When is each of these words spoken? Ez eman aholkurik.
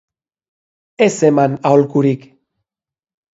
Ez 1.07 1.11
eman 1.29 1.53
aholkurik. 1.71 2.21